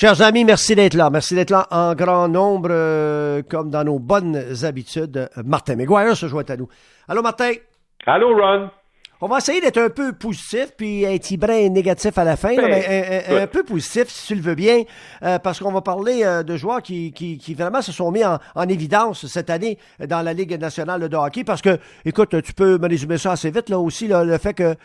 Chers 0.00 0.22
amis, 0.22 0.44
merci 0.44 0.76
d'être 0.76 0.94
là. 0.94 1.10
Merci 1.10 1.34
d'être 1.34 1.50
là 1.50 1.66
en 1.72 1.92
grand 1.96 2.28
nombre, 2.28 2.68
euh, 2.70 3.42
comme 3.42 3.68
dans 3.68 3.82
nos 3.82 3.98
bonnes 3.98 4.40
habitudes. 4.62 5.28
Martin 5.44 5.74
McGuire 5.74 6.16
se 6.16 6.28
joint 6.28 6.44
à 6.48 6.56
nous. 6.56 6.68
Allô, 7.08 7.20
Martin? 7.20 7.50
Allô, 8.06 8.28
Ron? 8.32 8.70
On 9.20 9.26
va 9.26 9.38
essayer 9.38 9.60
d'être 9.60 9.78
un 9.78 9.90
peu 9.90 10.12
positif, 10.12 10.68
puis 10.76 11.04
un 11.04 11.16
petit 11.18 11.36
brin 11.36 11.68
négatif 11.70 12.16
à 12.16 12.22
la 12.22 12.36
fin, 12.36 12.54
Ben, 12.54 12.68
mais 12.68 13.24
un, 13.28 13.34
un- 13.38 13.42
un 13.42 13.46
peu 13.48 13.64
positif, 13.64 14.04
si 14.06 14.28
tu 14.28 14.34
le 14.36 14.40
veux 14.40 14.54
bien, 14.54 14.84
euh, 15.24 15.40
parce 15.40 15.58
qu'on 15.58 15.72
va 15.72 15.80
parler 15.80 16.20
euh, 16.22 16.44
de 16.44 16.56
joueurs 16.56 16.80
qui, 16.80 17.10
qui, 17.10 17.36
qui 17.36 17.54
vraiment 17.54 17.82
se 17.82 17.90
sont 17.90 18.12
mis 18.12 18.24
en, 18.24 18.38
en 18.54 18.68
évidence 18.68 19.26
cette 19.26 19.50
année 19.50 19.78
dans 20.06 20.22
la 20.22 20.32
Ligue 20.32 20.56
nationale 20.60 21.08
de 21.08 21.16
hockey, 21.16 21.42
parce 21.42 21.60
que, 21.60 21.76
écoute, 22.04 22.40
tu 22.42 22.52
peux 22.52 22.78
me 22.78 22.88
résumer 22.88 23.18
ça 23.18 23.32
assez 23.32 23.50
vite, 23.50 23.68
là 23.68 23.80
aussi, 23.80 24.06
là, 24.06 24.22
le 24.22 24.38
fait 24.38 24.54
que 24.54 24.76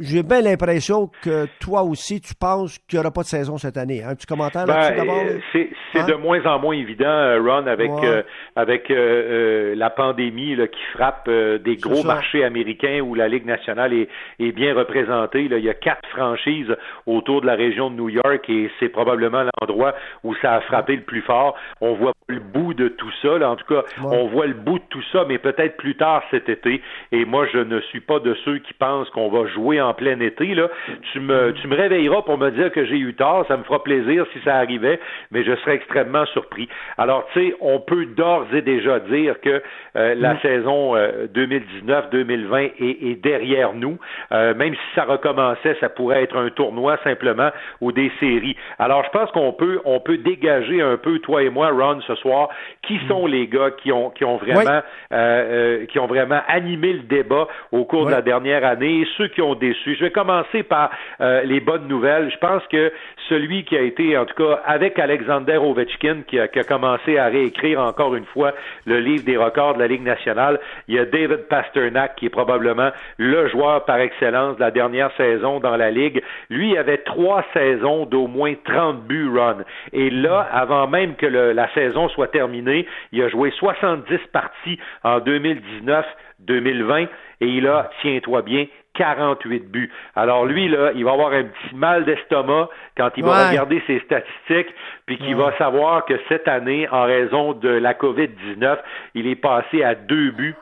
j'ai 0.00 0.22
bien 0.22 0.40
l'impression 0.42 1.10
que 1.22 1.46
toi 1.60 1.82
aussi, 1.82 2.20
tu 2.20 2.34
penses 2.34 2.78
qu'il 2.88 2.98
n'y 2.98 3.00
aura 3.04 3.12
pas 3.12 3.22
de 3.22 3.26
saison 3.26 3.58
cette 3.58 3.76
année. 3.76 4.02
Un 4.04 4.14
petit 4.14 4.26
commentaire 4.26 4.64
Ben, 4.66 4.74
là-dessus 4.74 4.96
d'abord? 4.96 5.24
euh, 5.26 5.38
c'est 5.52 5.70
c'est 5.92 6.00
Hein? 6.00 6.06
de 6.06 6.14
moins 6.14 6.44
en 6.46 6.58
moins 6.58 6.74
évident, 6.74 7.04
euh, 7.06 7.40
Ron, 7.42 7.66
avec 7.66 7.90
Ouais. 7.90 8.06
euh, 8.08 8.22
avec 8.56 8.90
euh, 8.90 8.94
euh, 8.96 9.74
la 9.76 9.90
pandémie 9.90 10.54
là, 10.56 10.66
qui 10.68 10.80
frappe 10.94 11.28
des 11.28 11.76
gros 11.76 11.96
ça. 11.96 12.06
marchés 12.06 12.44
américains 12.44 13.00
où 13.00 13.14
la 13.14 13.28
Ligue 13.28 13.44
nationale 13.44 13.92
est, 13.92 14.08
est 14.38 14.52
bien 14.52 14.74
représentée. 14.74 15.48
Là. 15.48 15.58
Il 15.58 15.64
y 15.64 15.68
a 15.70 15.74
quatre 15.74 16.08
franchises 16.10 16.74
autour 17.06 17.40
de 17.42 17.46
la 17.46 17.54
région 17.54 17.90
de 17.90 17.96
New 17.96 18.08
York 18.08 18.48
et 18.48 18.70
c'est 18.80 18.88
probablement 18.88 19.44
l'endroit 19.60 19.94
où 20.24 20.34
ça 20.36 20.54
a 20.54 20.60
frappé 20.62 20.96
le 20.96 21.02
plus 21.02 21.22
fort. 21.22 21.54
On 21.80 21.94
voit 21.94 22.12
le 22.28 22.40
bout 22.40 22.71
de 22.82 22.88
tout 22.88 23.10
ça. 23.22 23.38
Là. 23.38 23.50
En 23.50 23.56
tout 23.56 23.66
cas, 23.66 23.82
Ouais. 24.02 24.16
on 24.18 24.26
voit 24.26 24.46
le 24.46 24.54
bout 24.54 24.78
de 24.78 24.84
tout 24.90 25.02
ça, 25.12 25.24
mais 25.28 25.38
peut-être 25.38 25.76
plus 25.76 25.94
tard 25.96 26.22
cet 26.30 26.48
été. 26.48 26.80
Et 27.12 27.24
moi, 27.24 27.46
je 27.52 27.58
ne 27.58 27.80
suis 27.80 28.00
pas 28.00 28.18
de 28.18 28.34
ceux 28.44 28.58
qui 28.58 28.72
pensent 28.74 29.08
qu'on 29.10 29.28
va 29.28 29.46
jouer 29.48 29.80
en 29.80 29.94
plein 29.94 30.18
été. 30.20 30.54
Là. 30.54 30.68
Tu 31.12 31.20
me 31.20 31.52
tu 31.52 31.68
me 31.68 31.76
réveilleras 31.76 32.22
pour 32.22 32.38
me 32.38 32.50
dire 32.50 32.70
que 32.72 32.84
j'ai 32.84 32.98
eu 32.98 33.14
tort. 33.14 33.44
Ça 33.48 33.56
me 33.56 33.62
fera 33.64 33.82
plaisir 33.82 34.26
si 34.32 34.40
ça 34.44 34.56
arrivait, 34.56 34.98
mais 35.30 35.44
je 35.44 35.54
serais 35.56 35.74
extrêmement 35.74 36.26
surpris. 36.26 36.68
Alors, 36.98 37.26
tu 37.32 37.40
sais, 37.40 37.54
on 37.60 37.78
peut 37.80 38.06
d'ores 38.06 38.46
et 38.52 38.62
déjà 38.62 38.98
dire 39.00 39.40
que 39.40 39.62
euh, 39.96 40.14
la 40.16 40.38
saison 40.40 40.96
euh, 40.96 41.26
2019-2020 41.34 42.72
est, 42.78 43.10
est 43.10 43.22
derrière 43.22 43.72
nous. 43.74 43.98
Euh, 44.32 44.54
même 44.54 44.74
si 44.74 44.94
ça 44.94 45.04
recommençait, 45.04 45.76
ça 45.80 45.88
pourrait 45.88 46.22
être 46.22 46.36
un 46.36 46.50
tournoi 46.50 46.96
simplement 47.04 47.50
ou 47.80 47.92
des 47.92 48.10
séries. 48.20 48.56
Alors, 48.78 49.04
je 49.04 49.10
pense 49.10 49.30
qu'on 49.30 49.52
peut 49.52 49.80
on 49.84 50.00
peut 50.00 50.18
dégager 50.18 50.80
un 50.82 50.96
peu, 50.96 51.18
toi 51.20 51.42
et 51.42 51.50
moi, 51.50 51.70
Ron, 51.70 52.00
ce 52.06 52.14
soir, 52.16 52.48
qui 52.82 52.98
sont 53.08 53.26
les 53.26 53.46
gars 53.46 53.70
qui 53.70 53.92
ont 53.92 54.10
qui 54.10 54.24
ont 54.24 54.36
vraiment 54.36 54.70
euh, 54.70 54.82
euh, 55.12 55.86
qui 55.86 55.98
ont 55.98 56.06
vraiment 56.06 56.40
animé 56.48 56.92
le 56.94 57.00
débat 57.00 57.46
au 57.70 57.84
cours 57.84 58.06
de 58.06 58.10
la 58.10 58.22
dernière 58.22 58.64
année? 58.64 59.00
Et 59.02 59.06
ceux 59.16 59.28
qui 59.28 59.42
ont 59.42 59.54
déçu. 59.54 59.94
Je 59.96 60.04
vais 60.04 60.10
commencer 60.10 60.62
par 60.62 60.90
euh, 61.20 61.42
les 61.42 61.60
bonnes 61.60 61.86
nouvelles. 61.88 62.30
Je 62.30 62.38
pense 62.38 62.62
que 62.68 62.92
celui 63.28 63.64
qui 63.64 63.76
a 63.76 63.80
été, 63.82 64.16
en 64.18 64.24
tout 64.24 64.34
cas, 64.34 64.60
avec 64.64 64.98
Alexander 64.98 65.56
Ovechkin, 65.56 66.22
qui 66.26 66.38
a, 66.38 66.48
qui 66.48 66.58
a 66.58 66.64
commencé 66.64 67.18
à 67.18 67.26
réécrire 67.26 67.80
encore 67.80 68.14
une 68.14 68.24
fois 68.26 68.52
le 68.86 68.98
livre 69.00 69.24
des 69.24 69.36
records 69.36 69.74
de 69.74 69.78
la 69.80 69.86
Ligue 69.86 70.02
nationale, 70.02 70.58
il 70.88 70.94
y 70.94 70.98
a 70.98 71.04
David 71.04 71.48
Pasternak, 71.48 72.16
qui 72.16 72.26
est 72.26 72.30
probablement 72.30 72.90
le 73.18 73.48
joueur 73.48 73.84
par 73.84 73.98
excellence 73.98 74.56
de 74.56 74.60
la 74.60 74.70
dernière 74.70 75.10
saison 75.16 75.60
dans 75.60 75.76
la 75.76 75.90
Ligue. 75.90 76.22
Lui 76.50 76.70
il 76.72 76.78
avait 76.78 76.98
trois 76.98 77.44
saisons 77.52 78.06
d'au 78.06 78.26
moins 78.26 78.54
30 78.64 79.02
buts 79.04 79.28
run. 79.34 79.58
Et 79.92 80.10
là, 80.10 80.46
avant 80.52 80.86
même 80.86 81.14
que 81.16 81.26
le- 81.26 81.52
la 81.52 81.68
saison 81.74 82.08
soit 82.08 82.28
terminée, 82.28 82.51
il 82.54 83.22
a 83.22 83.28
joué 83.28 83.50
70 83.52 84.18
parties 84.32 84.78
en 85.04 85.20
2019-2020 85.20 87.08
et 87.40 87.46
il 87.46 87.66
a, 87.66 87.90
tiens-toi 88.00 88.42
bien, 88.42 88.66
48 88.94 89.70
buts. 89.70 89.90
Alors 90.14 90.44
lui, 90.44 90.68
là, 90.68 90.92
il 90.94 91.04
va 91.04 91.12
avoir 91.12 91.32
un 91.32 91.44
petit 91.44 91.74
mal 91.74 92.04
d'estomac 92.04 92.68
quand 92.96 93.10
il 93.16 93.24
va 93.24 93.48
regarder 93.48 93.82
ses 93.86 94.00
statistiques, 94.00 94.74
puis 95.06 95.16
qu'il 95.16 95.34
Ouais. 95.34 95.44
va 95.50 95.56
savoir 95.56 96.04
que 96.04 96.14
cette 96.28 96.46
année, 96.46 96.86
en 96.90 97.04
raison 97.04 97.54
de 97.54 97.70
la 97.70 97.94
COVID-19, 97.94 98.78
il 99.14 99.26
est 99.26 99.36
passé 99.36 99.82
à 99.82 99.94
deux 99.94 100.30
buts 100.32 100.54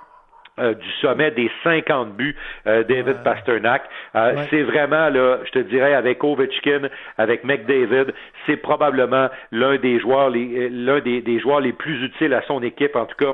euh, 0.59 0.75
du 0.75 0.91
sommet 1.01 1.31
des 1.31 1.51
50 1.65 2.17
buts, 2.17 2.37
euh, 2.67 2.83
David 2.85 3.07
Ouais. 3.09 3.23
Pasternak. 3.25 3.83
Euh, 4.15 4.35
Ouais. 4.35 4.47
C'est 4.51 4.63
vraiment, 4.63 5.09
là, 5.09 5.39
je 5.45 5.51
te 5.53 5.59
dirais, 5.61 5.95
avec 5.95 6.23
Ovechkin, 6.25 6.89
avec 7.19 7.45
McDavid, 7.45 8.13
c'est 8.47 8.57
probablement 8.57 9.29
l'un 9.53 9.77
des 9.77 9.99
joueurs, 10.01 10.31
les, 10.31 10.67
euh, 10.67 10.69
l'un 10.71 11.01
des, 11.01 11.21
des 11.23 11.39
joueurs 11.41 11.61
les 11.61 11.73
plus 11.73 12.03
utiles 12.05 12.35
à 12.35 12.43
son 12.43 12.63
équipe, 12.63 12.97
en 12.97 13.07
tout 13.07 13.17
cas 13.17 13.33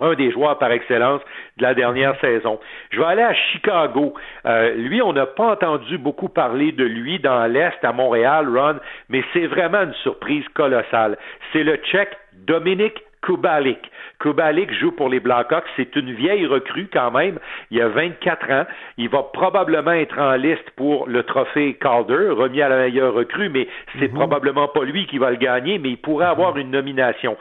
un 0.00 0.14
des 0.14 0.32
joueurs 0.32 0.58
par 0.58 0.72
excellence 0.72 1.20
de 1.56 1.62
la 1.62 1.72
dernière 1.72 2.18
saison. 2.20 2.58
Je 2.90 2.98
vais 2.98 3.06
aller 3.06 3.22
à 3.22 3.32
Chicago. 3.32 4.12
Euh, 4.44 4.74
lui, 4.74 5.00
on 5.00 5.12
n'a 5.12 5.24
pas 5.26 5.52
entendu 5.52 5.98
beaucoup 5.98 6.28
parler 6.28 6.72
de 6.72 6.84
lui 6.84 7.20
dans 7.20 7.46
l'Est, 7.46 7.78
à 7.84 7.92
Montréal, 7.92 8.48
Ron, 8.48 8.80
mais 9.08 9.22
c'est 9.32 9.46
vraiment 9.46 9.82
une 9.82 9.94
surprise 10.02 10.44
colossale. 10.54 11.16
C'est 11.52 11.62
le 11.62 11.76
Tchèque 11.76 12.16
Dominic 12.32 13.04
Kubalik. 13.24 13.90
Kubalik 14.20 14.72
joue 14.74 14.92
pour 14.92 15.08
les 15.08 15.20
Blackhawks. 15.20 15.64
C'est 15.76 15.96
une 15.96 16.12
vieille 16.12 16.46
recrue 16.46 16.88
quand 16.92 17.10
même. 17.10 17.38
Il 17.70 17.80
a 17.80 17.88
24 17.88 18.50
ans. 18.50 18.66
Il 18.98 19.08
va 19.08 19.22
probablement 19.22 19.92
être 19.92 20.18
en 20.18 20.34
liste 20.34 20.70
pour 20.76 21.08
le 21.08 21.22
trophée 21.22 21.74
Calder, 21.74 22.28
remis 22.30 22.60
à 22.60 22.68
la 22.68 22.76
meilleure 22.76 23.14
recrue, 23.14 23.48
mais 23.48 23.66
c'est 23.98 24.08
probablement 24.08 24.68
pas 24.68 24.84
lui 24.84 25.06
qui 25.06 25.18
va 25.18 25.30
le 25.30 25.36
gagner, 25.36 25.78
mais 25.78 25.90
il 25.90 25.98
pourrait 25.98 26.26
avoir 26.26 26.56
une 26.58 26.70
nomination. 26.70 27.36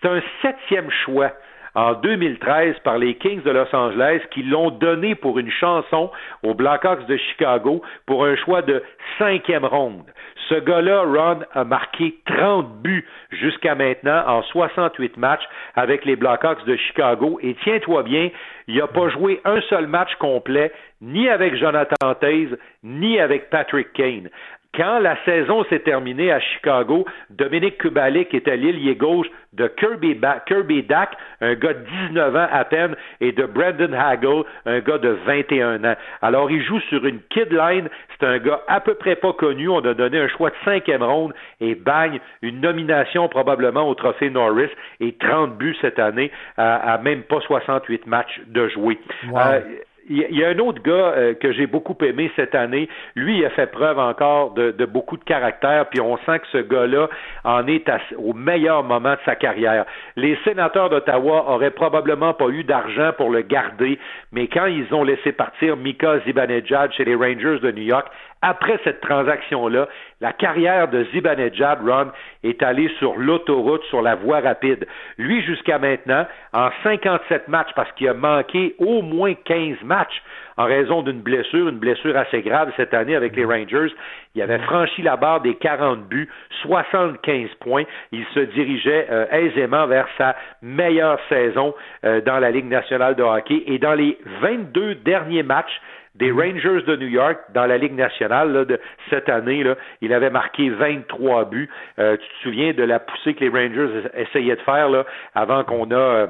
C'est 0.00 0.08
un 0.08 0.20
septième 0.42 0.90
choix 1.04 1.32
en 1.74 1.94
2013 1.94 2.76
par 2.84 2.98
les 2.98 3.14
Kings 3.14 3.42
de 3.42 3.50
Los 3.50 3.74
Angeles 3.74 4.20
qui 4.30 4.42
l'ont 4.42 4.70
donné 4.70 5.14
pour 5.14 5.38
une 5.38 5.50
chanson 5.50 6.10
aux 6.42 6.54
Blackhawks 6.54 7.06
de 7.06 7.16
Chicago 7.16 7.82
pour 8.06 8.24
un 8.24 8.36
choix 8.36 8.62
de 8.62 8.82
cinquième 9.18 9.64
ronde. 9.64 10.04
Ce 10.48 10.54
gars-là, 10.54 11.02
Ron, 11.02 11.40
a 11.54 11.64
marqué 11.64 12.16
30 12.26 12.82
buts 12.82 13.06
jusqu'à 13.30 13.74
maintenant 13.74 14.22
en 14.26 14.42
68 14.42 15.16
matchs 15.16 15.48
avec 15.76 16.04
les 16.04 16.16
Blackhawks 16.16 16.64
de 16.66 16.76
Chicago. 16.76 17.38
Et 17.42 17.56
tiens-toi 17.62 18.02
bien, 18.02 18.30
il 18.68 18.76
n'a 18.76 18.86
pas 18.86 19.08
joué 19.08 19.40
un 19.44 19.60
seul 19.62 19.86
match 19.86 20.14
complet, 20.16 20.72
ni 21.00 21.28
avec 21.28 21.54
Jonathan 21.56 22.14
Taze, 22.20 22.58
ni 22.82 23.18
avec 23.18 23.50
Patrick 23.50 23.92
Kane. 23.92 24.28
Quand 24.74 25.00
la 25.00 25.22
saison 25.24 25.64
s'est 25.64 25.80
terminée 25.80 26.32
à 26.32 26.40
Chicago, 26.40 27.04
Dominique 27.28 27.76
Kubalik 27.76 28.32
était 28.32 28.56
l'ailier 28.56 28.94
gauche 28.94 29.26
de 29.52 29.66
Kirby, 29.66 30.14
ba 30.14 30.42
Kirby 30.46 30.82
Dack, 30.82 31.10
un 31.42 31.54
gars 31.54 31.74
de 31.74 31.84
19 32.08 32.36
ans 32.36 32.48
à 32.50 32.64
peine, 32.64 32.96
et 33.20 33.32
de 33.32 33.44
Brandon 33.44 33.92
Hagel, 33.92 34.44
un 34.64 34.80
gars 34.80 34.96
de 34.96 35.10
21 35.26 35.84
ans. 35.84 35.94
Alors, 36.22 36.50
il 36.50 36.62
joue 36.64 36.80
sur 36.88 37.04
une 37.04 37.20
kid 37.28 37.52
line. 37.52 37.90
C'est 38.18 38.26
un 38.26 38.38
gars 38.38 38.62
à 38.66 38.80
peu 38.80 38.94
près 38.94 39.16
pas 39.16 39.34
connu. 39.34 39.68
On 39.68 39.84
a 39.84 39.92
donné 39.92 40.18
un 40.18 40.28
choix 40.28 40.48
de 40.48 40.56
cinquième 40.64 41.02
ronde 41.02 41.34
et 41.60 41.74
bang, 41.74 42.18
une 42.40 42.62
nomination 42.62 43.28
probablement 43.28 43.86
au 43.86 43.94
trophée 43.94 44.30
Norris 44.30 44.70
et 45.00 45.12
30 45.12 45.58
buts 45.58 45.76
cette 45.82 45.98
année 45.98 46.30
à, 46.56 46.94
à 46.94 46.98
même 46.98 47.24
pas 47.24 47.40
68 47.40 48.06
matchs 48.06 48.40
de 48.46 48.68
jouer. 48.68 48.98
Wow. 49.28 49.38
Euh, 49.38 49.60
il 50.08 50.36
y 50.36 50.44
a- 50.44 50.48
un 50.48 50.58
autre 50.58 50.82
gars 50.82 50.92
euh, 50.92 51.34
que 51.34 51.52
j'ai 51.52 51.66
beaucoup 51.66 51.96
aimé 52.04 52.30
cette 52.36 52.54
année. 52.54 52.88
Lui, 53.14 53.38
il 53.38 53.44
a 53.44 53.50
fait 53.50 53.70
preuve 53.70 53.98
encore 53.98 54.50
de, 54.52 54.72
beaucoup 54.84 55.16
de 55.16 55.24
caractère, 55.24 55.86
puis 55.88 56.00
on 56.00 56.16
sent 56.18 56.40
que 56.40 56.46
ce 56.52 56.58
gars-là 56.58 57.08
en 57.44 57.66
est 57.66 57.84
au 58.18 58.32
meilleur 58.34 58.82
moment 58.82 59.12
de 59.12 59.20
sa 59.24 59.34
carrière. 59.36 59.84
Les 60.16 60.36
sénateurs 60.44 60.90
d'Ottawa 60.90 61.46
auraient 61.48 61.70
probablement 61.70 62.34
pas 62.34 62.48
eu 62.48 62.64
d'argent 62.64 63.12
pour 63.16 63.30
le 63.30 63.42
garder, 63.42 63.98
mais 64.32 64.48
quand 64.48 64.66
ils 64.66 64.92
ont 64.92 65.04
laissé 65.04 65.32
partir 65.32 65.76
Mika 65.76 66.18
Zibanejad 66.20 66.92
chez 66.92 67.04
les 67.04 67.14
Rangers 67.14 67.58
de 67.60 67.70
New 67.70 67.82
York, 67.84 68.06
après 68.42 68.78
cette 68.82 69.00
transaction-là, 69.00 69.88
la 70.22 70.32
carrière 70.32 70.86
de 70.86 71.04
Zibanejad, 71.12 71.80
Ron, 71.84 72.12
est 72.44 72.62
allée 72.62 72.88
sur 73.00 73.16
l'autoroute, 73.16 73.82
sur 73.90 74.02
la 74.02 74.14
voie 74.14 74.38
rapide. 74.38 74.86
Lui, 75.18 75.42
jusqu'à 75.42 75.80
maintenant, 75.80 76.26
en 76.52 76.70
57 76.84 77.48
matchs, 77.48 77.72
parce 77.74 77.90
qu'il 77.92 78.08
a 78.08 78.14
manqué 78.14 78.76
au 78.78 79.02
moins 79.02 79.34
15 79.34 79.82
matchs 79.82 80.22
en 80.56 80.64
raison 80.64 81.02
d'une 81.02 81.22
blessure, 81.22 81.68
une 81.68 81.78
blessure 81.78 82.16
assez 82.16 82.42
grave 82.42 82.70
cette 82.76 82.94
année 82.94 83.16
avec 83.16 83.34
les 83.34 83.44
Rangers, 83.44 83.92
il 84.34 84.42
avait 84.42 84.58
franchi 84.60 85.02
la 85.02 85.16
barre 85.16 85.40
des 85.40 85.54
40 85.56 86.06
buts, 86.08 86.28
75 86.62 87.48
points. 87.60 87.84
Il 88.12 88.24
se 88.34 88.40
dirigeait 88.40 89.08
euh, 89.10 89.26
aisément 89.32 89.86
vers 89.86 90.06
sa 90.18 90.36
meilleure 90.60 91.18
saison 91.28 91.74
euh, 92.04 92.20
dans 92.20 92.38
la 92.38 92.50
Ligue 92.50 92.68
nationale 92.68 93.16
de 93.16 93.22
hockey. 93.22 93.64
Et 93.66 93.78
dans 93.78 93.94
les 93.94 94.18
22 94.40 94.96
derniers 94.96 95.42
matchs, 95.42 95.80
des 96.14 96.30
Rangers 96.30 96.82
de 96.86 96.96
New 96.96 97.08
York 97.08 97.38
dans 97.54 97.66
la 97.66 97.78
Ligue 97.78 97.94
nationale 97.94 98.52
là, 98.52 98.64
de 98.64 98.78
cette 99.10 99.28
année. 99.28 99.62
Là, 99.62 99.76
il 100.00 100.12
avait 100.12 100.30
marqué 100.30 100.68
23 100.70 101.46
buts. 101.46 101.70
Euh, 101.98 102.16
tu 102.16 102.28
te 102.28 102.42
souviens 102.42 102.72
de 102.72 102.82
la 102.82 103.00
poussée 103.00 103.34
que 103.34 103.44
les 103.44 103.48
Rangers 103.48 104.08
essayaient 104.14 104.56
de 104.56 104.60
faire 104.62 104.88
là, 104.90 105.04
avant 105.34 105.64
qu'on 105.64 105.90
a 105.90 105.94
euh, 105.94 106.26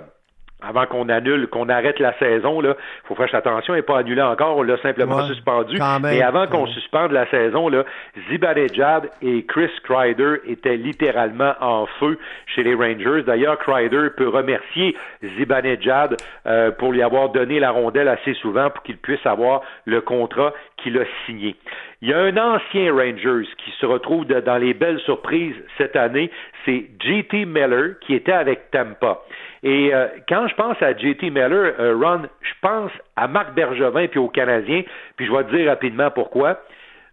avant 0.66 0.86
qu'on 0.86 1.08
annule, 1.08 1.48
qu'on 1.48 1.68
arrête 1.68 1.98
la 1.98 2.16
saison, 2.18 2.60
là, 2.60 2.76
faut 3.04 3.14
faire 3.14 3.34
attention, 3.34 3.74
elle 3.74 3.80
n'est 3.80 3.86
pas 3.86 3.98
annulée 3.98 4.22
encore, 4.22 4.56
on 4.58 4.62
l'a 4.62 4.76
simplement 4.78 5.16
Ouais, 5.16 5.26
suspendu. 5.26 5.78
Mais 6.02 6.22
avant 6.22 6.46
qu'on 6.46 6.66
suspende 6.66 7.12
la 7.12 7.28
saison, 7.30 7.68
là, 7.68 7.84
Zibanejad 8.30 9.10
et 9.20 9.44
Chris 9.44 9.70
Kreider 9.84 10.36
étaient 10.46 10.76
littéralement 10.76 11.52
en 11.60 11.86
feu 12.00 12.18
chez 12.46 12.62
les 12.62 12.74
Rangers. 12.74 13.22
D'ailleurs, 13.26 13.58
Kreider 13.58 14.08
peut 14.16 14.28
remercier 14.28 14.96
Zibanejad 15.36 16.16
euh, 16.46 16.70
pour 16.70 16.92
lui 16.92 17.02
avoir 17.02 17.30
donné 17.30 17.60
la 17.60 17.70
rondelle 17.70 18.08
assez 18.08 18.34
souvent 18.34 18.70
pour 18.70 18.82
qu'il 18.82 18.96
puisse 18.96 19.24
avoir 19.26 19.62
le 19.84 20.00
contrat 20.00 20.52
Il 20.86 21.54
y 22.02 22.12
a 22.12 22.18
un 22.18 22.36
ancien 22.36 22.92
Rangers 22.92 23.48
qui 23.58 23.70
se 23.78 23.86
retrouve 23.86 24.26
dans 24.26 24.58
les 24.58 24.74
belles 24.74 25.00
surprises 25.00 25.54
cette 25.78 25.96
année, 25.96 26.30
c'est 26.64 26.90
JT 27.00 27.44
Miller 27.44 27.98
qui 28.00 28.14
était 28.14 28.32
avec 28.32 28.70
Tampa. 28.70 29.20
Et 29.62 29.94
euh, 29.94 30.08
quand 30.28 30.48
je 30.48 30.54
pense 30.54 30.80
à 30.82 30.96
JT 30.96 31.30
Miller, 31.30 31.74
euh, 31.78 31.94
Ron, 31.94 32.22
je 32.40 32.52
pense 32.60 32.90
à 33.16 33.28
Marc 33.28 33.54
Bergevin 33.54 34.08
puis 34.08 34.18
aux 34.18 34.28
Canadiens, 34.28 34.82
puis 35.16 35.26
je 35.26 35.32
vais 35.32 35.44
te 35.44 35.54
dire 35.54 35.68
rapidement 35.68 36.10
pourquoi. 36.10 36.60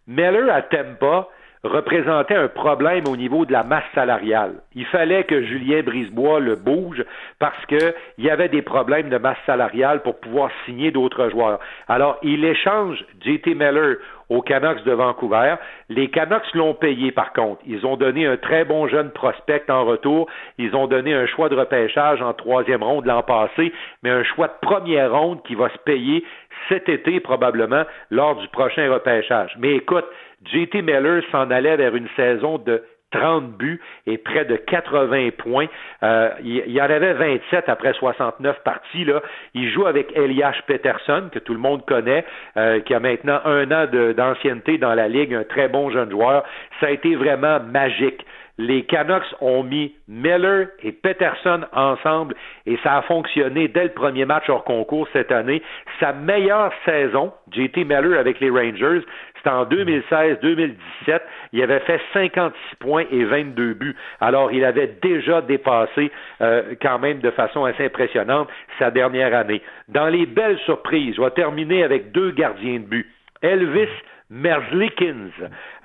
Miller 0.07 0.51
à 0.51 0.63
Tampa, 0.63 1.27
représentait 1.63 2.35
un 2.35 2.47
problème 2.47 3.05
au 3.07 3.17
niveau 3.17 3.45
de 3.45 3.51
la 3.51 3.63
masse 3.63 3.83
salariale. 3.93 4.55
Il 4.75 4.85
fallait 4.85 5.25
que 5.25 5.41
Julien 5.43 5.81
Brisebois 5.83 6.39
le 6.39 6.55
bouge 6.55 7.03
parce 7.39 7.65
qu'il 7.65 7.93
y 8.17 8.29
avait 8.29 8.49
des 8.49 8.61
problèmes 8.61 9.09
de 9.09 9.17
masse 9.17 9.37
salariale 9.45 10.01
pour 10.01 10.19
pouvoir 10.19 10.49
signer 10.65 10.91
d'autres 10.91 11.29
joueurs. 11.29 11.59
Alors, 11.87 12.17
il 12.23 12.45
échange 12.45 13.03
JT 13.21 13.55
Miller 13.55 13.97
aux 14.29 14.41
Canucks 14.41 14.83
de 14.83 14.91
Vancouver. 14.91 15.55
Les 15.89 16.09
Canucks 16.09 16.53
l'ont 16.53 16.75
payé 16.75 17.11
par 17.11 17.33
contre. 17.33 17.61
Ils 17.65 17.85
ont 17.85 17.97
donné 17.97 18.25
un 18.25 18.37
très 18.37 18.63
bon 18.63 18.87
jeune 18.87 19.09
prospect 19.11 19.63
en 19.69 19.83
retour. 19.85 20.27
Ils 20.57 20.75
ont 20.75 20.87
donné 20.87 21.13
un 21.13 21.25
choix 21.25 21.49
de 21.49 21.55
repêchage 21.55 22.21
en 22.21 22.33
troisième 22.33 22.83
ronde 22.83 23.05
l'an 23.05 23.23
passé, 23.23 23.73
mais 24.03 24.11
un 24.11 24.23
choix 24.23 24.47
de 24.47 24.67
première 24.67 25.11
ronde 25.11 25.41
qui 25.43 25.55
va 25.55 25.69
se 25.69 25.77
payer 25.79 26.23
cet 26.69 26.89
été 26.89 27.19
probablement 27.19 27.83
lors 28.11 28.35
du 28.35 28.47
prochain 28.49 28.91
repêchage. 28.91 29.55
Mais 29.57 29.75
écoute, 29.75 30.05
JT 30.45 30.81
Miller 30.81 31.23
s'en 31.31 31.51
allait 31.51 31.77
vers 31.77 31.95
une 31.95 32.07
saison 32.15 32.57
de 32.57 32.83
30 33.11 33.57
buts 33.57 33.81
et 34.05 34.17
près 34.17 34.45
de 34.45 34.55
80 34.55 35.29
points. 35.37 35.67
Euh, 36.03 36.29
il, 36.43 36.71
y 36.71 36.81
en 36.81 36.85
avait 36.85 37.13
27 37.13 37.67
après 37.67 37.93
69 37.93 38.63
parties. 38.63 39.05
Là. 39.05 39.21
Il 39.53 39.69
joue 39.71 39.85
avec 39.87 40.15
Elias 40.15 40.55
Peterson, 40.67 41.29
que 41.31 41.39
tout 41.39 41.53
le 41.53 41.59
monde 41.59 41.85
connaît, 41.85 42.25
euh, 42.57 42.79
qui 42.81 42.93
a 42.93 42.99
maintenant 42.99 43.39
un 43.45 43.71
an 43.71 43.87
d'ancienneté 44.15 44.77
dans 44.77 44.93
la 44.93 45.07
Ligue, 45.07 45.33
un 45.33 45.43
très 45.43 45.67
bon 45.67 45.89
jeune 45.89 46.11
joueur. 46.11 46.43
Ça 46.79 46.87
a 46.87 46.91
été 46.91 47.15
vraiment 47.15 47.59
magique 47.59 48.25
les 48.59 48.83
Canucks 48.83 49.33
ont 49.39 49.63
mis 49.63 49.95
Miller 50.09 50.67
et 50.83 50.91
Peterson 50.91 51.61
ensemble 51.71 52.35
et 52.65 52.77
ça 52.83 52.97
a 52.97 53.01
fonctionné 53.03 53.69
dès 53.69 53.85
le 53.85 53.91
premier 53.91 54.25
match 54.25 54.49
hors 54.49 54.65
concours 54.65 55.07
cette 55.13 55.31
année. 55.31 55.63
Sa 56.01 56.11
meilleure 56.11 56.73
saison, 56.83 57.31
JT 57.51 57.85
Miller 57.85 58.19
avec 58.19 58.41
les 58.41 58.49
Rangers, 58.49 59.05
c'était 59.37 59.49
en 59.49 59.63
2016-2017. 59.63 60.75
Il 61.53 61.63
avait 61.63 61.79
fait 61.79 62.01
56 62.11 62.75
points 62.81 63.05
et 63.09 63.23
22 63.23 63.75
buts. 63.75 63.95
Alors, 64.19 64.51
il 64.51 64.65
avait 64.65 64.97
déjà 65.01 65.41
dépassé 65.41 66.11
euh, 66.41 66.75
quand 66.81 66.99
même 66.99 67.19
de 67.19 67.31
façon 67.31 67.63
assez 67.63 67.85
impressionnante 67.85 68.49
sa 68.77 68.91
dernière 68.91 69.33
année. 69.33 69.61
Dans 69.87 70.07
les 70.07 70.25
belles 70.25 70.59
surprises, 70.65 71.15
je 71.15 71.21
vais 71.21 71.31
terminer 71.31 71.85
avec 71.85 72.11
deux 72.11 72.31
gardiens 72.31 72.79
de 72.79 72.85
but. 72.85 73.09
Elvis 73.41 73.87
Merzlikins 74.29 75.31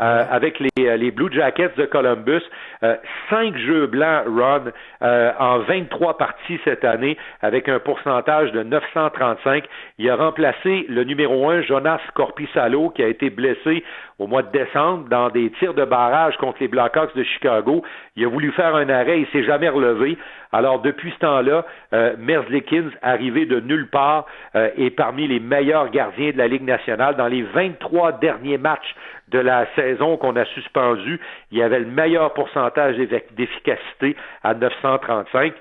euh, 0.00 0.24
avec 0.30 0.60
les, 0.60 0.68
euh, 0.80 0.96
les, 0.96 1.10
Blue 1.10 1.32
Jackets 1.32 1.72
de 1.78 1.86
Columbus. 1.86 2.42
Euh, 2.82 2.96
cinq 3.30 3.56
jeux 3.56 3.86
blancs, 3.86 4.24
Ron, 4.26 4.70
en 5.00 5.58
23 5.60 6.18
parties 6.18 6.60
cette 6.64 6.84
année, 6.84 7.16
avec 7.40 7.68
un 7.68 7.78
pourcentage 7.78 8.52
de 8.52 8.62
935. 8.62 9.64
Il 9.98 10.10
a 10.10 10.16
remplacé 10.16 10.84
le 10.88 11.04
numéro 11.04 11.48
un, 11.48 11.62
Jonas 11.62 12.00
Corpissalo, 12.14 12.90
qui 12.90 13.02
a 13.02 13.08
été 13.08 13.30
blessé 13.30 13.82
au 14.18 14.26
mois 14.26 14.42
de 14.42 14.52
décembre 14.52 15.08
dans 15.08 15.30
des 15.30 15.50
tirs 15.58 15.74
de 15.74 15.84
barrage 15.84 16.36
contre 16.36 16.58
les 16.60 16.68
Blackhawks 16.68 17.16
de 17.16 17.24
Chicago. 17.24 17.82
Il 18.16 18.24
a 18.24 18.28
voulu 18.28 18.52
faire 18.52 18.74
un 18.74 18.88
arrêt, 18.88 19.20
il 19.20 19.26
s'est 19.28 19.44
jamais 19.44 19.68
relevé. 19.68 20.18
Alors 20.54 20.78
depuis 20.78 21.10
ce 21.10 21.18
temps-là, 21.18 21.66
euh, 21.92 22.14
Merzlikins, 22.16 22.90
arrivé 23.02 23.44
de 23.44 23.58
nulle 23.58 23.90
part, 23.90 24.24
euh, 24.54 24.70
est 24.78 24.90
parmi 24.90 25.26
les 25.26 25.40
meilleurs 25.40 25.90
gardiens 25.90 26.30
de 26.30 26.38
la 26.38 26.46
Ligue 26.46 26.62
nationale. 26.62 27.16
Dans 27.16 27.26
les 27.26 27.42
23 27.42 28.12
derniers 28.12 28.56
matchs 28.56 28.94
de 29.30 29.40
la 29.40 29.66
saison 29.74 30.16
qu'on 30.16 30.36
a 30.36 30.44
suspendu, 30.44 31.18
il 31.50 31.58
y 31.58 31.62
avait 31.62 31.80
le 31.80 31.86
meilleur 31.86 32.34
pourcentage 32.34 32.96
d'efficacité 33.36 34.14
à 34.44 34.54
935. 34.54 35.54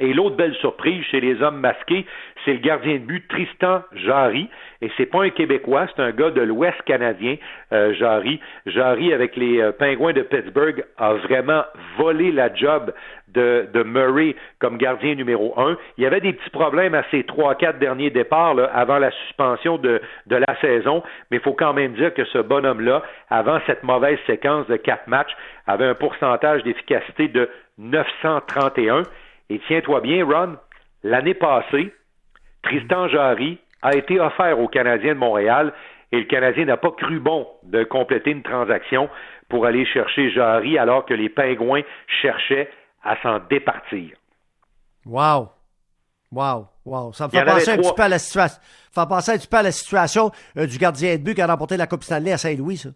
Et 0.00 0.14
l'autre 0.14 0.36
belle 0.36 0.54
surprise 0.54 1.04
chez 1.10 1.20
les 1.20 1.42
hommes 1.42 1.60
masqués, 1.60 2.06
c'est 2.44 2.54
le 2.54 2.60
gardien 2.60 2.94
de 2.94 3.04
but 3.04 3.28
Tristan 3.28 3.82
Jarry. 3.92 4.48
Et 4.80 4.90
c'est 4.96 5.06
pas 5.06 5.22
un 5.22 5.28
Québécois, 5.28 5.86
c'est 5.94 6.02
un 6.02 6.12
gars 6.12 6.30
de 6.30 6.40
l'Ouest 6.40 6.80
canadien, 6.86 7.36
euh, 7.72 7.92
Jarry. 7.94 8.40
Jarry, 8.64 9.12
avec 9.12 9.36
les 9.36 9.60
euh, 9.60 9.70
Pingouins 9.70 10.14
de 10.14 10.22
Pittsburgh, 10.22 10.82
a 10.96 11.12
vraiment 11.12 11.64
volé 11.98 12.32
la 12.32 12.52
job 12.54 12.92
de, 13.28 13.68
de, 13.72 13.82
Murray 13.82 14.34
comme 14.60 14.78
gardien 14.78 15.14
numéro 15.14 15.52
un. 15.60 15.76
Il 15.98 16.04
y 16.04 16.06
avait 16.06 16.20
des 16.20 16.32
petits 16.32 16.50
problèmes 16.50 16.94
à 16.94 17.04
ses 17.10 17.24
trois, 17.24 17.54
quatre 17.54 17.78
derniers 17.78 18.10
départs 18.10 18.56
avant 18.72 18.98
la 18.98 19.10
suspension 19.10 19.76
de, 19.76 20.00
de 20.26 20.36
la 20.36 20.58
saison, 20.60 21.02
mais 21.30 21.36
il 21.36 21.42
faut 21.42 21.52
quand 21.52 21.74
même 21.74 21.92
dire 21.92 22.14
que 22.14 22.24
ce 22.24 22.38
bonhomme-là, 22.38 23.02
avant 23.28 23.60
cette 23.66 23.82
mauvaise 23.82 24.18
séquence 24.26 24.66
de 24.68 24.76
quatre 24.76 25.06
matchs, 25.06 25.34
avait 25.66 25.86
un 25.86 25.94
pourcentage 25.94 26.62
d'efficacité 26.62 27.28
de 27.28 27.48
931. 27.78 29.02
Et 29.50 29.60
tiens-toi 29.66 30.00
bien, 30.00 30.24
Ron, 30.24 30.56
l'année 31.02 31.34
passée, 31.34 31.92
Tristan 32.62 33.08
Jarry 33.08 33.58
a 33.82 33.94
été 33.94 34.20
offert 34.20 34.58
au 34.58 34.68
Canadien 34.68 35.14
de 35.14 35.18
Montréal 35.18 35.72
et 36.12 36.18
le 36.18 36.24
Canadien 36.24 36.66
n'a 36.66 36.76
pas 36.76 36.92
cru 36.92 37.18
bon 37.18 37.46
de 37.64 37.84
compléter 37.84 38.30
une 38.30 38.42
transaction 38.42 39.08
pour 39.48 39.66
aller 39.66 39.84
chercher 39.86 40.30
Jarry 40.30 40.78
alors 40.78 41.04
que 41.04 41.14
les 41.14 41.28
Pingouins 41.28 41.82
cherchaient 42.22 42.70
à 43.02 43.20
s'en 43.22 43.40
départir. 43.50 44.16
Wow! 45.04 45.50
Wow, 46.30 46.68
wow. 46.86 47.12
Ça 47.12 47.26
me 47.26 47.30
fait 47.30 47.44
penser 47.44 47.70
un 47.72 47.76
petit 47.76 47.92
peu 47.94 48.02
à 48.02 48.08
la 48.08 48.18
situation. 48.18 48.60
Ça 48.90 49.06
penser 49.06 49.32
un 49.32 49.36
petit 49.36 49.48
peu 49.48 49.58
à 49.58 49.62
la 49.62 49.72
situation 49.72 50.30
euh, 50.56 50.66
du 50.66 50.78
gardien 50.78 51.16
de 51.16 51.22
but 51.22 51.34
qui 51.34 51.42
a 51.42 51.46
remporté 51.46 51.76
la 51.76 51.86
Coupe 51.86 52.04
Stanley 52.04 52.32
à 52.32 52.38
Saint-Louis, 52.38 52.78
ça. 52.78 52.88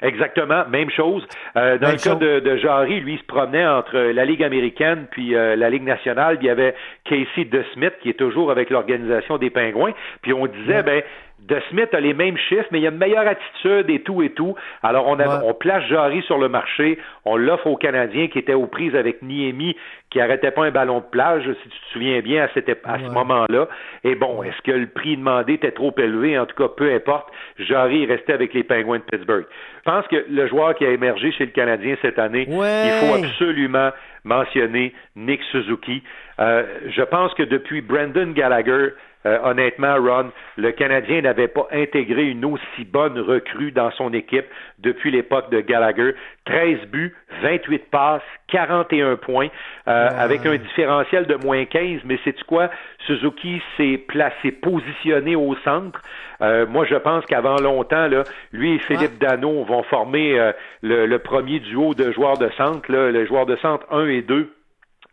Exactement, 0.00 0.64
même 0.68 0.90
chose. 0.90 1.24
Euh, 1.56 1.78
dans 1.78 1.92
le 1.92 1.96
cas 1.96 2.16
de, 2.16 2.40
de 2.40 2.56
Jarry, 2.56 3.00
lui, 3.00 3.14
il 3.14 3.18
se 3.18 3.24
promenait 3.24 3.66
entre 3.66 3.96
la 3.96 4.24
Ligue 4.24 4.42
américaine 4.42 5.06
puis 5.10 5.36
euh, 5.36 5.54
la 5.54 5.70
Ligue 5.70 5.84
nationale. 5.84 6.38
il 6.40 6.46
y 6.46 6.50
avait 6.50 6.74
Casey 7.04 7.44
DeSmith 7.44 7.94
qui 8.02 8.10
est 8.10 8.18
toujours 8.18 8.50
avec 8.50 8.70
l'organisation 8.70 9.38
des 9.38 9.50
Pingouins. 9.50 9.92
Puis 10.22 10.32
on 10.32 10.46
disait, 10.46 10.82
ben, 10.82 11.02
de 11.48 11.60
Smith 11.70 11.92
a 11.92 12.00
les 12.00 12.14
mêmes 12.14 12.36
chiffres, 12.36 12.68
mais 12.70 12.80
il 12.80 12.86
a 12.86 12.90
une 12.90 12.98
meilleure 12.98 13.26
attitude 13.26 13.90
et 13.90 14.00
tout 14.02 14.22
et 14.22 14.30
tout. 14.30 14.54
Alors, 14.82 15.08
on, 15.08 15.18
on 15.18 15.54
place 15.54 15.84
Jarry 15.88 16.22
sur 16.22 16.38
le 16.38 16.48
marché, 16.48 16.98
on 17.24 17.36
l'offre 17.36 17.66
aux 17.66 17.76
Canadiens 17.76 18.28
qui 18.28 18.38
étaient 18.38 18.54
aux 18.54 18.66
prises 18.66 18.94
avec 18.94 19.22
Niemi, 19.22 19.76
qui 20.10 20.20
arrêtait 20.20 20.50
pas 20.50 20.64
un 20.64 20.70
ballon 20.70 21.00
de 21.00 21.04
plage, 21.10 21.42
si 21.44 21.68
tu 21.68 21.78
te 21.78 21.92
souviens 21.92 22.20
bien, 22.20 22.44
à, 22.44 22.46
à 22.46 22.98
ce 22.98 23.10
moment-là. 23.10 23.66
Et 24.04 24.14
bon, 24.14 24.42
est-ce 24.42 24.60
que 24.62 24.70
le 24.70 24.86
prix 24.86 25.16
demandé 25.16 25.54
était 25.54 25.72
trop 25.72 25.92
élevé? 25.98 26.38
En 26.38 26.46
tout 26.46 26.56
cas, 26.56 26.68
peu 26.68 26.92
importe. 26.92 27.28
Jarry 27.58 28.04
est 28.04 28.06
resté 28.06 28.32
avec 28.32 28.54
les 28.54 28.62
Penguins 28.62 28.98
de 28.98 29.02
Pittsburgh. 29.02 29.46
Je 29.84 29.90
pense 29.90 30.06
que 30.06 30.24
le 30.30 30.46
joueur 30.46 30.74
qui 30.76 30.86
a 30.86 30.90
émergé 30.90 31.32
chez 31.32 31.46
le 31.46 31.50
Canadien 31.50 31.96
cette 32.02 32.18
année, 32.18 32.46
il 32.48 32.92
faut 33.00 33.14
absolument 33.24 33.90
mentionner 34.24 34.92
Nick 35.16 35.42
Suzuki. 35.50 36.02
Euh, 36.38 36.62
je 36.88 37.02
pense 37.02 37.34
que 37.34 37.42
depuis 37.42 37.80
Brandon 37.80 38.30
Gallagher, 38.30 38.90
euh, 39.24 39.38
honnêtement, 39.44 39.94
Ron, 39.96 40.30
le 40.56 40.72
Canadien 40.72 41.22
n'avait 41.22 41.48
pas 41.48 41.66
intégré 41.72 42.24
une 42.24 42.44
aussi 42.44 42.84
bonne 42.84 43.18
recrue 43.18 43.70
dans 43.70 43.90
son 43.92 44.12
équipe 44.12 44.46
depuis 44.78 45.10
l'époque 45.10 45.50
de 45.50 45.60
Gallagher. 45.60 46.14
13 46.46 46.86
buts, 46.88 47.14
28 47.42 47.90
passes, 47.90 48.22
41 48.48 49.16
points, 49.16 49.48
euh, 49.86 50.08
avec 50.18 50.44
un 50.44 50.56
différentiel 50.56 51.26
de 51.26 51.36
moins 51.36 51.64
15. 51.64 52.00
Mais 52.04 52.18
c'est 52.24 52.40
quoi? 52.44 52.70
Suzuki 53.06 53.62
s'est 53.76 53.98
placé, 54.08 54.50
positionné 54.50 55.36
au 55.36 55.54
centre. 55.64 56.02
Euh, 56.40 56.66
moi, 56.66 56.84
je 56.84 56.96
pense 56.96 57.24
qu'avant 57.26 57.58
longtemps, 57.58 58.08
là, 58.08 58.24
lui 58.52 58.74
et 58.74 58.78
Philippe 58.80 59.18
Dano 59.18 59.64
vont 59.64 59.84
former 59.84 60.52
le, 60.82 61.16
premier 61.18 61.60
duo 61.60 61.94
de 61.94 62.10
joueurs 62.10 62.38
de 62.38 62.50
centre, 62.56 62.90
là, 62.90 63.10
le 63.12 63.24
joueur 63.24 63.46
de 63.46 63.54
centre 63.56 63.86
1 63.92 64.06
et 64.08 64.22
2 64.22 64.52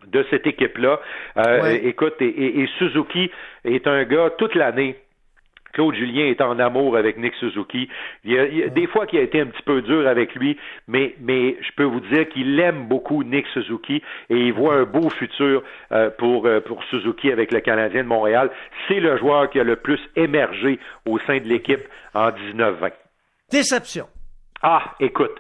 de 0.08 0.26
cette 0.30 0.48
équipe-là. 0.48 1.00
Euh, 1.38 1.78
écoute, 1.84 2.16
et, 2.22 2.68
Suzuki 2.78 3.32
est 3.66 3.88
un 3.88 4.04
gars 4.04 4.32
toute 4.38 4.56
l'année. 4.56 4.96
Claude 5.74 5.94
Julien 5.94 6.26
est 6.26 6.42
en 6.42 6.58
amour 6.58 6.98
avec 6.98 7.18
Nick 7.18 7.36
Suzuki. 7.36 7.90
Il 8.24 8.34
y 8.34 8.64
a, 8.64 8.70
des 8.70 8.88
fois 8.88 9.06
qu'il 9.06 9.20
a 9.20 9.22
été 9.22 9.40
un 9.40 9.46
petit 9.46 9.62
peu 9.62 9.84
dur 9.84 10.08
avec 10.08 10.34
lui, 10.34 10.58
mais, 10.88 11.16
mais 11.20 11.58
je 11.62 11.72
peux 11.76 11.84
vous 11.84 12.00
dire 12.00 12.28
qu'il 12.30 12.60
aime 12.60 12.88
beaucoup 12.88 13.24
Nick 13.24 13.46
Suzuki 13.54 14.02
et 14.30 14.36
il 14.36 14.54
voit 14.54 14.76
un 14.76 14.84
beau 14.84 15.10
futur 15.12 15.64
euh, 15.92 16.10
pour, 16.18 16.48
euh, 16.48 16.60
pour 16.60 16.84
Suzuki 16.86 17.32
avec 17.32 17.52
le 17.52 17.60
Canadien 17.60 18.04
de 18.04 18.08
Montréal. 18.08 18.50
C'est 18.88 19.00
le 19.00 19.18
joueur 19.18 19.50
qui 19.52 19.60
a 19.60 19.64
le 19.64 19.76
plus 19.76 20.00
émergé 20.16 20.80
au 21.06 21.20
sein 21.20 21.38
de 21.38 21.48
l'équipe 21.48 21.88
en 22.16 22.30
19-20. 22.30 22.92
Déception. 23.52 24.08
Ah, 24.64 24.96
écoute, 25.00 25.40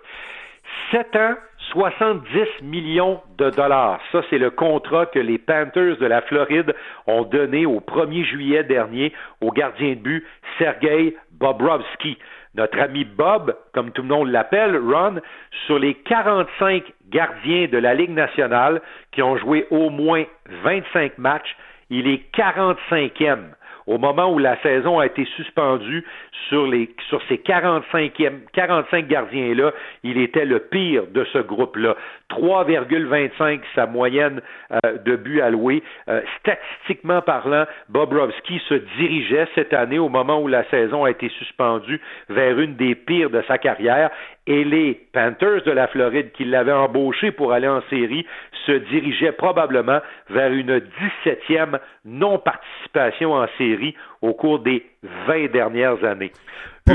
sept 0.91 1.15
ans, 1.15 1.35
70 1.71 2.63
millions 2.63 3.21
de 3.37 3.49
dollars. 3.49 3.99
Ça, 4.11 4.21
c'est 4.29 4.37
le 4.37 4.49
contrat 4.49 5.05
que 5.05 5.19
les 5.19 5.37
Panthers 5.37 5.97
de 5.97 6.05
la 6.05 6.21
Floride 6.21 6.75
ont 7.07 7.23
donné 7.23 7.65
au 7.65 7.79
1er 7.79 8.23
juillet 8.25 8.63
dernier 8.63 9.13
au 9.41 9.51
gardien 9.51 9.89
de 9.89 9.99
but 9.99 10.25
Sergei 10.57 11.15
Bobrovski. 11.31 12.17
Notre 12.55 12.79
ami 12.79 13.05
Bob, 13.05 13.55
comme 13.73 13.91
tout 13.91 14.01
le 14.01 14.07
monde 14.07 14.31
l'appelle, 14.31 14.75
Ron, 14.77 15.21
sur 15.65 15.77
les 15.77 15.93
45 15.93 16.83
gardiens 17.09 17.67
de 17.67 17.77
la 17.77 17.93
Ligue 17.93 18.11
nationale 18.11 18.81
qui 19.11 19.21
ont 19.21 19.37
joué 19.37 19.67
au 19.69 19.89
moins 19.89 20.23
25 20.63 21.17
matchs, 21.19 21.55
il 21.89 22.07
est 22.07 22.23
45e 22.35 23.53
au 23.89 23.97
moment 23.97 24.31
où 24.31 24.37
la 24.37 24.55
saison 24.61 24.99
a 24.99 25.07
été 25.07 25.25
suspendue 25.35 26.05
sur 26.47 26.67
les 26.67 26.93
sur 27.09 27.21
ces 27.27 27.39
45 27.39 28.13
45 28.53 29.07
gardiens 29.07 29.55
là, 29.55 29.71
il 30.03 30.19
était 30.19 30.45
le 30.45 30.59
pire 30.59 31.07
de 31.07 31.25
ce 31.33 31.39
groupe-là. 31.39 31.95
3,25 32.29 33.61
sa 33.75 33.85
moyenne 33.85 34.41
euh, 34.71 34.97
de 34.99 35.15
buts 35.15 35.41
alloués. 35.41 35.83
Euh, 36.07 36.21
statistiquement 36.39 37.21
parlant, 37.21 37.65
Bobrovski 37.89 38.61
se 38.67 38.75
dirigeait 38.97 39.47
cette 39.55 39.73
année 39.73 39.99
au 39.99 40.09
moment 40.09 40.41
où 40.41 40.47
la 40.47 40.63
saison 40.69 41.05
a 41.05 41.11
été 41.11 41.29
suspendue 41.29 41.99
vers 42.29 42.59
une 42.59 42.75
des 42.75 42.95
pires 42.95 43.29
de 43.29 43.41
sa 43.47 43.57
carrière 43.57 44.11
et 44.47 44.63
les 44.63 44.99
Panthers 45.13 45.63
de 45.63 45.71
la 45.71 45.87
Floride 45.87 46.31
qui 46.33 46.45
l'avaient 46.45 46.71
embauché 46.71 47.31
pour 47.31 47.53
aller 47.53 47.67
en 47.67 47.81
série 47.89 48.25
se 48.65 48.71
dirigeaient 48.71 49.31
probablement 49.31 49.99
vers 50.29 50.51
une 50.51 50.79
17e 51.25 51.79
non-participation 52.05 53.33
en 53.33 53.47
série 53.57 53.95
au 54.21 54.33
cours 54.33 54.59
des 54.59 54.85
20 55.27 55.51
dernières 55.51 56.03
années. 56.03 56.31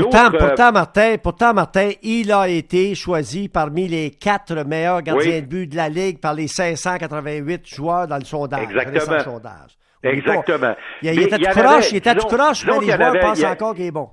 Pourtant, 0.01 0.33
euh, 0.33 0.37
pourtant, 0.37 0.71
Martin, 0.71 1.15
pourtant, 1.21 1.53
Martin, 1.53 1.91
il 2.01 2.31
a 2.31 2.47
été 2.47 2.95
choisi 2.95 3.49
parmi 3.49 3.87
les 3.87 4.11
quatre 4.11 4.53
meilleurs 4.63 5.01
gardiens 5.01 5.41
de 5.41 5.45
but 5.45 5.67
de 5.67 5.75
la 5.75 5.89
Ligue 5.89 6.19
par 6.19 6.33
les 6.33 6.47
588 6.47 7.67
joueurs 7.67 8.07
dans 8.07 8.17
le 8.17 8.25
sondage. 8.25 8.63
Exactement. 8.63 9.19
Sondage. 9.19 9.77
Exactement. 10.03 10.75
Il, 11.01 11.19
était 11.19 11.37
tout 11.37 11.59
croche, 11.59 11.91
il 11.91 11.97
était 11.97 12.15
tout 12.15 12.27
croche, 12.27 12.65
mais 12.65 12.79
les 12.79 12.91
joueurs 12.91 13.19
pensent 13.19 13.43
encore 13.43 13.73
qu'il 13.73 13.85
est 13.85 13.91
bon. 13.91 14.09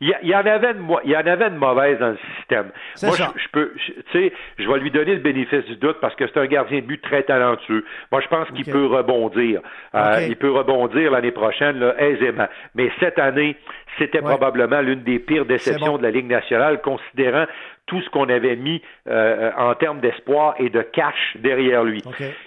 Il, 0.00 0.14
y 0.22 0.34
en 0.34 0.46
avait 0.46 0.72
une, 0.72 0.86
il 1.04 1.10
y 1.10 1.16
en 1.16 1.26
avait 1.26 1.48
une 1.48 1.56
mauvaise 1.56 1.98
dans 1.98 2.10
le 2.10 2.18
système. 2.36 2.70
Moi, 3.02 3.16
Je, 3.16 3.48
peux, 3.52 3.72
tu 3.76 3.94
sais, 4.12 4.32
je 4.58 4.68
vais 4.68 4.78
lui 4.78 4.90
donner 4.90 5.14
le 5.14 5.20
bénéfice 5.20 5.64
du 5.64 5.76
doute 5.76 5.98
parce 6.00 6.14
que 6.14 6.26
c'est 6.26 6.38
un 6.38 6.46
gardien 6.46 6.80
de 6.80 6.86
but 6.86 7.02
très 7.02 7.22
talentueux. 7.22 7.84
Moi, 8.12 8.20
je 8.20 8.28
pense 8.28 8.48
qu'il 8.50 8.64
peut 8.64 8.86
rebondir. 8.86 9.60
Euh, 9.94 10.26
il 10.28 10.36
peut 10.36 10.50
rebondir 10.50 11.10
l'année 11.10 11.32
prochaine 11.32 11.78
là, 11.78 11.94
aisément. 11.98 12.48
Mais 12.74 12.90
cette 13.00 13.18
année, 13.18 13.56
c'était 13.98 14.20
probablement 14.20 14.80
l'une 14.80 15.02
des 15.02 15.18
pires 15.18 15.46
déceptions 15.46 15.98
de 15.98 16.02
la 16.02 16.10
Ligue 16.10 16.28
nationale, 16.28 16.80
considérant 16.80 17.46
tout 17.86 18.00
ce 18.02 18.10
qu'on 18.10 18.28
avait 18.28 18.56
mis 18.56 18.82
euh, 19.08 19.50
en 19.56 19.74
termes 19.74 20.00
d'espoir 20.00 20.54
et 20.58 20.68
de 20.70 20.82
cash 20.82 21.36
derrière 21.36 21.84
lui. 21.84 22.02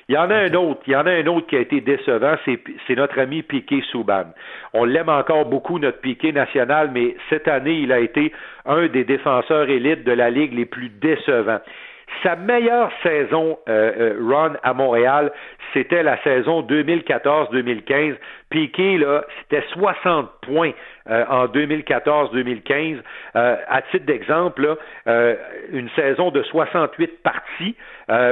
Il 0.08 0.15
y 0.15 0.17
en 0.17 0.29
a 0.29 0.36
un 0.36 0.53
autre, 0.53 0.81
il 0.86 0.93
y 0.93 0.96
en 0.96 1.05
a 1.05 1.12
un 1.12 1.25
autre 1.27 1.48
qui 1.48 1.55
a 1.55 1.60
été 1.60 1.81
décevant, 1.81 2.36
c'est 2.46 2.96
notre 2.96 3.19
ami 3.19 3.41
Piqué 3.41 3.81
Souban. 3.91 4.25
On 4.74 4.86
l'aime 4.86 5.10
encore 5.10 5.46
beaucoup, 5.46 5.79
notre 5.79 6.00
Piqué 6.00 6.31
national, 6.31 6.91
mais 6.93 7.15
cette 7.29 7.48
année, 7.48 7.79
il 7.79 7.91
a 7.91 8.00
été 8.00 8.34
un 8.65 8.88
des 8.88 9.03
défenseurs 9.03 9.69
élites 9.69 10.03
de 10.03 10.12
la 10.12 10.29
Ligue 10.29 10.53
les 10.53 10.65
plus 10.65 10.89
décevants. 10.89 11.62
Sa 12.24 12.36
meilleure 12.36 12.91
saison, 13.01 13.60
euh, 13.69 13.91
euh, 13.98 14.17
run 14.19 14.53
à 14.63 14.74
Montréal, 14.74 15.31
c'était 15.74 16.03
la 16.03 16.22
saison 16.24 16.62
2014-2015. 16.63 18.15
Piqué, 18.50 18.98
là, 18.98 19.24
c'était 19.41 19.63
60 19.74 20.29
points 20.41 20.72
euh, 21.10 21.24
en 21.29 21.46
2014-2015. 21.48 22.98
Euh, 23.36 23.56
à 23.68 23.82
titre 23.84 24.06
d'exemple, 24.06 24.75
euh, 25.08 25.36
une 25.72 25.89
saison 25.91 26.32
de 26.32 26.41
68 26.44 27.22
parties 27.24 27.75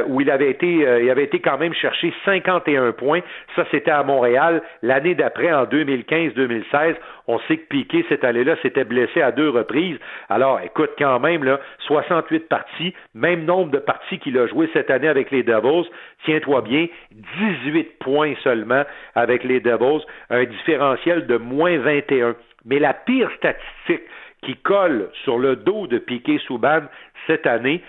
où 0.07 0.21
il 0.21 0.31
avait 0.31 0.49
été, 0.49 0.67
il 0.67 1.09
avait 1.11 1.25
été 1.25 1.39
quand 1.39 1.59
même 1.59 1.75
chercher 1.75 2.11
51 2.25 2.93
points. 2.93 3.19
Ça, 3.55 3.63
c'était 3.69 3.91
à 3.91 4.01
Montréal. 4.01 4.63
L'année 4.81 5.13
d'après, 5.13 5.53
en 5.53 5.65
2015-2016, 5.65 6.95
on 7.27 7.37
sait 7.41 7.57
que 7.57 7.67
Piqué 7.67 8.03
cette 8.09 8.23
année-là 8.23 8.55
s'était 8.63 8.85
blessé 8.85 9.21
à 9.21 9.31
deux 9.31 9.49
reprises. 9.49 9.99
Alors, 10.29 10.59
écoute, 10.61 10.91
quand 10.97 11.19
même, 11.19 11.43
là, 11.43 11.59
68 11.85 12.49
parties, 12.49 12.95
même 13.13 13.45
nombre 13.45 13.69
de 13.69 13.77
parties 13.77 14.17
qu'il 14.17 14.37
a 14.39 14.47
joué 14.47 14.67
cette 14.73 14.89
année 14.89 15.09
avec 15.09 15.29
les 15.29 15.43
Devils. 15.43 15.87
Tiens-toi 16.25 16.61
bien, 16.61 16.87
18 17.11 17.99
points 17.99 18.33
seulement 18.43 18.83
avec 19.13 19.43
les 19.43 19.59
Devils, 19.59 20.03
un 20.29 20.43
différentiel 20.45 21.27
de 21.27 21.37
moins 21.37 21.77
21. 21.77 22.35
Mais 22.65 22.79
la 22.79 22.93
pire 22.93 23.29
statistique 23.37 24.03
qui 24.43 24.55
colle 24.57 25.09
sur 25.23 25.39
le 25.39 25.55
dos 25.55 25.87
de 25.87 25.97
Piquet 25.97 26.39
Souban 26.45 26.81
cette 27.25 27.47
année, 27.47 27.81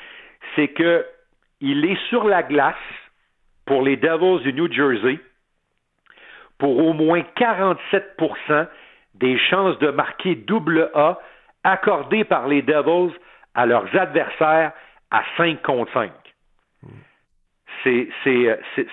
c'est 0.57 0.69
que 0.69 1.05
il 1.61 1.85
est 1.85 1.99
sur 2.09 2.25
la 2.27 2.43
glace 2.43 2.75
pour 3.67 3.83
les 3.83 3.97
Devils 3.97 4.43
du 4.43 4.53
New 4.53 4.73
Jersey 4.73 5.19
pour 6.59 6.79
au 6.79 6.93
moins 6.93 7.23
47% 7.37 8.67
des 9.15 9.39
chances 9.39 9.79
de 9.79 9.91
marquer 9.91 10.35
double 10.35 10.91
A 10.95 11.19
accordées 11.65 12.25
par 12.25 12.49
les 12.49 12.63
Devils 12.63 13.15
à 13.55 13.67
leurs 13.67 13.95
adversaires 13.97 14.73
à 15.11 15.23
5 15.37 15.63
contre 15.63 15.93
5. 15.93 16.11
C'est, 17.85 18.09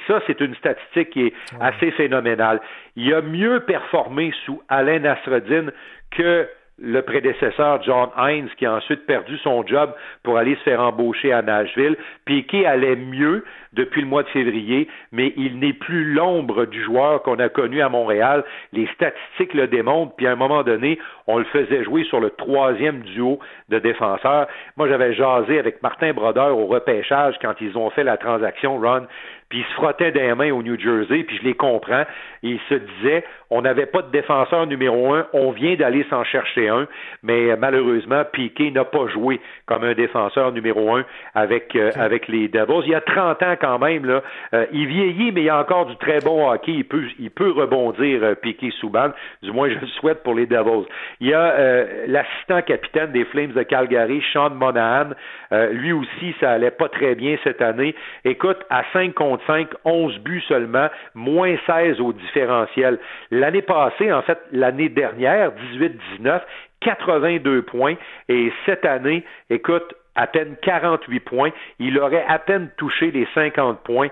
ça, 0.08 0.22
c'est 0.28 0.40
une 0.42 0.56
statistique 0.56 1.10
qui 1.12 1.28
est 1.28 1.34
assez 1.60 1.92
phénoménale. 1.92 2.62
Il 2.96 3.14
a 3.14 3.22
mieux 3.22 3.62
performé 3.62 4.34
sous 4.46 4.62
Alain 4.70 5.00
Nasreddin 5.00 5.72
que 6.12 6.48
le 6.78 7.02
prédécesseur 7.02 7.82
John 7.84 8.10
Hines, 8.18 8.50
qui 8.58 8.66
a 8.66 8.74
ensuite 8.74 9.06
perdu 9.06 9.38
son 9.38 9.66
job 9.66 9.94
pour 10.24 10.38
aller 10.38 10.56
se 10.56 10.62
faire 10.62 10.82
embaucher 10.82 11.32
à 11.32 11.42
Nashville. 11.42 11.96
Piquet 12.26 12.66
allait 12.66 12.98
mieux 12.98 13.46
depuis 13.72 14.02
le 14.02 14.08
mois 14.08 14.24
de 14.24 14.30
février, 14.30 14.90
mais 15.12 15.34
il 15.38 15.60
n'est 15.60 15.74
plus 15.74 16.14
l'ombre 16.14 16.66
du 16.66 16.84
joueur 16.84 17.22
qu'on 17.24 17.40
a 17.40 17.48
connu 17.48 17.82
à 17.82 17.90
Montréal. 17.90 18.44
Les 18.74 18.88
statistiques 18.88 19.54
le 19.54 19.68
démontrent, 19.68 20.16
puis 20.16 20.28
à 20.28 20.32
un 20.32 20.36
moment 20.36 20.64
donné, 20.64 21.00
on 21.28 21.38
le 21.38 21.46
faisait 21.46 21.84
jouer 21.84 22.04
sur 22.06 22.20
le 22.20 22.30
troisième 22.32 23.02
duo 23.02 23.40
de 23.70 23.80
défenseurs. 23.80 24.48
Moi, 24.76 24.90
j'avais 24.90 25.14
jasé 25.14 25.60
avec 25.60 25.82
Martin 25.82 26.14
Brodeur 26.14 26.58
au 26.58 26.66
repêchage 26.66 27.36
quand 27.42 27.54
ils 27.62 27.78
ont 27.78 27.90
fait 27.90 28.04
la 28.04 28.18
transaction 28.18 28.80
Ron 28.80 29.08
puis 29.56 29.64
il 29.64 29.72
se 29.72 29.76
frottait 29.76 30.12
des 30.12 30.34
mains 30.34 30.52
au 30.52 30.62
New 30.62 30.78
Jersey, 30.78 31.24
puis 31.24 31.38
je 31.38 31.44
les 31.44 31.54
comprends. 31.54 32.04
Il 32.44 32.60
se 32.68 32.76
disait, 32.76 33.24
on 33.50 33.62
n'avait 33.62 33.86
pas 33.86 34.02
de 34.02 34.12
défenseur 34.12 34.68
numéro 34.68 35.14
un, 35.14 35.28
on 35.32 35.52
vient 35.52 35.76
d'aller 35.76 36.06
s'en 36.10 36.26
chercher 36.26 36.68
un, 36.68 36.88
mais 37.24 37.52
euh, 37.52 37.56
malheureusement, 37.58 38.24
Piquet 38.34 38.70
n'a 38.72 38.84
pas 38.84 39.08
joué 39.08 39.40
comme 39.66 39.86
un 39.86 39.94
défenseur 39.94 40.52
numéro 40.52 40.94
un 40.94 41.06
avec 41.36 41.74
euh, 41.76 41.92
avec 41.96 42.28
les 42.28 42.50
Devils. 42.50 42.82
Il 42.84 42.92
y 42.92 42.96
a 42.96 43.02
30 43.02 43.44
ans 43.44 43.56
quand 43.60 43.80
même, 43.80 44.06
là. 44.06 44.24
Euh, 44.54 44.66
il 44.74 44.88
vieillit, 44.88 45.32
mais 45.32 45.42
il 45.42 45.46
y 45.46 45.50
a 45.50 45.58
encore 45.58 45.86
du 45.86 45.96
très 45.98 46.20
bon 46.20 46.50
hockey. 46.50 46.74
Il 46.74 46.86
peut, 46.86 47.06
il 47.18 47.32
peut 47.32 47.52
rebondir, 47.52 48.36
Piquet 48.42 48.72
Souban. 48.82 49.12
Du 49.42 49.54
moins, 49.54 49.70
je 49.70 49.80
le 49.80 49.88
souhaite 49.88 50.22
pour 50.24 50.34
les 50.34 50.48
Devils. 50.48 50.86
Il 51.22 51.28
y 51.28 51.34
a 51.34 51.86
l'assistant 52.08 52.62
capitaine 52.62 53.12
des 53.12 53.24
Flames 53.26 53.54
de 53.54 53.64
Calgary, 53.64 54.22
Sean 54.34 54.50
Monahan. 54.50 55.12
lui 55.72 55.94
aussi, 55.94 56.36
ça 56.40 56.52
allait 56.52 56.72
pas 56.72 56.90
très 56.90 57.16
bien 57.16 57.38
cette 57.44 57.62
année. 57.62 57.96
Écoute, 58.26 58.58
à 58.70 58.84
5 58.92 59.14
contre 59.14 59.45
5, 59.48 59.70
11 59.84 60.20
buts 60.20 60.44
seulement, 60.48 60.90
moins 61.14 61.56
16 61.66 62.00
au 62.02 62.14
différentiel. 62.14 63.00
L'année 63.32 63.62
passée, 63.62 64.12
en 64.12 64.22
fait, 64.22 64.40
l'année 64.52 64.90
dernière, 64.90 65.52
18-19, 66.20 66.42
82 66.82 67.62
points. 67.64 67.96
Et 68.30 68.52
cette 68.66 68.86
année, 68.86 69.24
écoute, 69.50 69.94
à 70.16 70.28
peine 70.28 70.56
48 70.62 71.20
points. 71.20 71.52
Il 71.80 72.00
aurait 72.00 72.26
à 72.28 72.40
peine 72.40 72.70
touché 72.78 73.12
les 73.12 73.28
50 73.34 73.84
points 73.84 74.08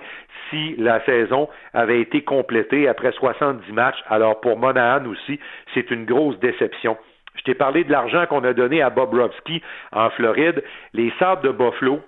si 0.50 0.76
la 0.78 1.04
saison 1.06 1.50
avait 1.74 2.02
été 2.02 2.24
complétée 2.24 2.88
après 2.88 3.12
70 3.14 3.72
matchs. 3.72 4.04
Alors 4.10 4.40
pour 4.42 4.58
Monahan 4.58 5.06
aussi, 5.06 5.40
c'est 5.74 5.90
une 5.92 6.06
grosse 6.06 6.38
déception. 6.40 6.98
Je 7.36 7.44
t'ai 7.44 7.56
parlé 7.56 7.84
de 7.84 7.92
l'argent 7.92 8.26
qu'on 8.28 8.44
a 8.44 8.54
donné 8.54 8.82
à 8.82 8.90
Bobrovski 8.90 9.62
en 9.92 10.10
Floride. 10.12 10.64
Les 10.94 11.12
Sables 11.18 11.42
de 11.42 11.52
Buffalo, 11.52 12.02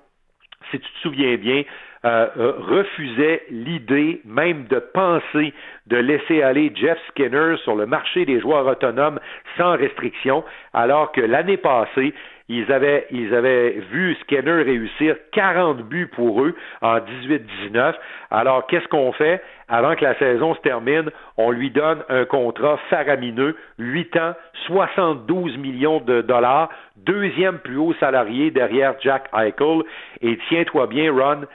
si 0.69 0.79
tu 0.79 0.91
te 0.91 0.99
souviens 0.99 1.35
bien, 1.37 1.63
euh, 2.05 2.27
euh, 2.37 2.53
refusait 2.59 3.43
l'idée 3.49 4.21
même 4.25 4.65
de 4.65 4.77
penser 4.77 5.53
de 5.87 5.97
laisser 5.97 6.43
aller 6.43 6.71
Jeff 6.75 6.99
Skinner 7.09 7.55
sur 7.63 7.75
le 7.75 7.85
marché 7.85 8.25
des 8.25 8.39
joueurs 8.39 8.67
autonomes 8.67 9.19
sans 9.57 9.75
restriction, 9.75 10.43
alors 10.73 11.11
que 11.11 11.21
l'année 11.21 11.57
passée, 11.57 12.13
ils 12.47 12.71
avaient, 12.71 13.07
ils 13.09 13.33
avaient 13.33 13.71
vu 13.91 14.15
Skinner 14.21 14.61
réussir 14.61 15.15
40 15.31 15.81
buts 15.81 16.09
pour 16.15 16.43
eux 16.43 16.55
en 16.81 16.99
18-19. 16.99 17.95
Alors, 18.29 18.67
qu'est-ce 18.67 18.87
qu'on 18.87 19.11
fait? 19.13 19.41
Avant 19.67 19.95
que 19.95 20.03
la 20.03 20.13
saison 20.19 20.53
se 20.53 20.61
termine, 20.61 21.09
on 21.37 21.49
lui 21.49 21.71
donne 21.71 22.03
un 22.09 22.25
contrat 22.25 22.77
faramineux, 22.91 23.55
8 23.79 24.17
ans, 24.17 24.33
72 24.67 25.57
millions 25.57 26.01
de 26.01 26.21
dollars, 26.21 26.69
deuxième 26.97 27.57
plus 27.59 27.77
haut 27.77 27.95
salarié 27.99 28.51
derrière 28.51 28.93
Jack 29.01 29.27
Eichel. 29.33 29.81
Et 30.21 30.37
tiens-toi 30.49 30.85
bien, 30.85 31.11
Ron, 31.11 31.45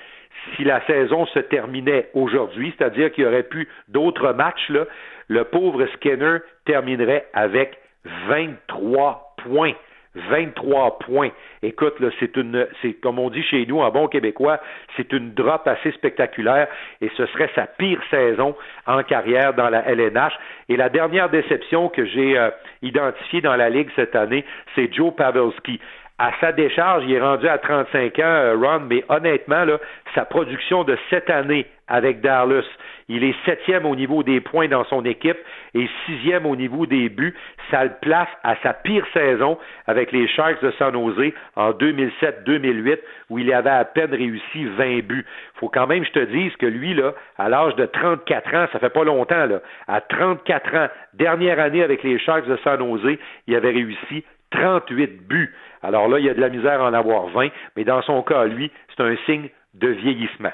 si 0.57 0.65
la 0.65 0.85
saison 0.87 1.27
se 1.27 1.39
terminait 1.39 2.09
aujourd'hui, 2.15 2.75
c'est-à-dire 2.77 3.13
qu'il 3.13 3.25
y 3.25 3.27
aurait 3.27 3.43
pu 3.43 3.69
d'autres 3.89 4.33
matchs, 4.33 4.69
là, 4.69 4.85
le 5.29 5.45
pauvre 5.45 5.87
Skinner 5.95 6.39
terminerait 6.65 7.27
avec 7.33 7.79
23 8.05 9.35
points. 9.45 9.75
23 10.15 10.99
points. 10.99 11.31
Écoute, 11.63 11.95
c'est 12.19 12.37
une, 12.37 12.67
c'est 12.83 12.95
comme 12.95 13.21
on 13.21 13.31
dit 13.31 13.45
chez 13.45 13.65
nous 13.67 13.79
en 13.79 13.91
bon 13.91 14.09
québécois, 14.09 14.61
c'est 14.97 15.13
une 15.13 15.35
drop 15.35 15.69
assez 15.69 15.93
spectaculaire 15.93 16.67
et 17.01 17.11
ce 17.17 17.27
serait 17.27 17.51
sa 17.55 17.67
pire 17.67 18.01
saison 18.11 18.57
en 18.87 19.05
carrière 19.05 19.55
dans 19.55 19.69
la 19.69 19.89
LNH. 19.89 20.33
Et 20.69 20.77
la 20.77 20.89
dernière 20.89 21.31
déception 21.31 21.89
que 21.89 22.05
j'ai 22.05 22.37
euh, 22.37 22.51
identifiée 22.83 23.41
dans 23.41 23.55
la 23.55 23.71
ligue 23.71 23.89
cette 23.95 24.17
année, 24.17 24.45
c'est 24.75 24.93
Joe 24.93 25.15
Pavelski 25.15 25.81
à 26.21 26.33
sa 26.39 26.53
décharge, 26.53 27.05
il 27.07 27.15
est 27.15 27.21
rendu 27.21 27.49
à 27.49 27.57
35 27.57 28.19
ans, 28.19 28.23
euh, 28.25 28.55
Ron, 28.55 28.81
mais 28.81 29.03
honnêtement, 29.09 29.65
là, 29.65 29.79
sa 30.15 30.27
production 30.27 30.85
de 30.85 30.99
cette 31.09 31.31
année 31.31 31.65
avec 31.89 32.21
Dallas, 32.21 32.67
il 33.09 33.25
est 33.25 33.35
septième 33.47 33.87
au 33.87 33.97
niveau 33.97 34.23
des 34.23 34.43
points 34.43 34.69
dans 34.69 34.85
son 34.85 35.03
équipe 35.07 35.39
et 35.73 35.89
sixième 36.05 36.45
au 36.45 36.57
niveau 36.57 36.85
des 36.85 37.09
buts. 37.09 37.35
Ça 37.71 37.85
le 37.85 37.93
place 38.03 38.29
à 38.45 38.55
sa 38.63 38.75
pire 38.75 39.07
saison 39.15 39.59
avec 39.87 40.13
les 40.13 40.29
Sharks 40.29 40.63
de 40.63 40.71
San 40.73 40.93
Jose 40.93 41.33
en 41.57 41.71
2007-2008 41.71 42.99
où 43.31 43.39
il 43.39 43.51
avait 43.55 43.71
à 43.71 43.87
peine 43.87 44.13
réussi 44.13 44.67
20 44.77 45.01
buts. 45.07 45.25
Faut 45.55 45.71
quand 45.71 45.87
même, 45.87 46.05
je 46.05 46.13
te 46.13 46.25
dise 46.27 46.55
que 46.57 46.67
lui, 46.67 46.93
là, 46.93 47.15
à 47.39 47.49
l'âge 47.49 47.75
de 47.77 47.87
34 47.87 48.55
ans, 48.55 48.67
ça 48.73 48.79
fait 48.79 48.91
pas 48.91 49.05
longtemps, 49.05 49.47
là, 49.47 49.61
à 49.89 50.03
34 50.03 50.75
ans, 50.77 50.89
dernière 51.15 51.59
année 51.59 51.83
avec 51.83 52.03
les 52.03 52.19
Sharks 52.19 52.47
de 52.47 52.59
San 52.63 52.79
Jose, 52.79 53.17
il 53.47 53.57
avait 53.57 53.71
réussi 53.71 54.23
38 54.51 55.27
buts. 55.27 55.55
Alors 55.83 56.09
là, 56.09 56.19
il 56.19 56.27
y 56.27 56.31
a 56.31 56.35
de 56.35 56.41
la 56.41 56.49
misère 56.49 56.81
à 56.81 56.91
en 56.91 56.95
avoir 56.95 57.29
20, 57.29 57.49
mais 57.77 57.85
dans 57.85 58.03
son 58.03 58.23
cas, 58.23 58.45
lui, 58.45 58.71
c'est 58.97 59.03
un 59.03 59.17
signe 59.27 59.49
de 59.75 59.89
vieillissement. 59.89 60.53